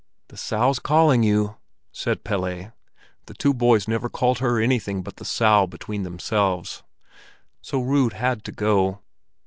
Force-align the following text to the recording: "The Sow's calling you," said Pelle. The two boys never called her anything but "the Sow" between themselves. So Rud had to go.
"The 0.29 0.35
Sow's 0.37 0.79
calling 0.79 1.21
you," 1.21 1.57
said 1.91 2.23
Pelle. 2.23 2.71
The 3.27 3.35
two 3.37 3.53
boys 3.53 3.87
never 3.87 4.09
called 4.09 4.39
her 4.39 4.59
anything 4.59 5.03
but 5.03 5.17
"the 5.17 5.25
Sow" 5.25 5.67
between 5.67 6.01
themselves. 6.01 6.81
So 7.61 7.79
Rud 7.83 8.13
had 8.13 8.43
to 8.45 8.51
go. 8.51 9.01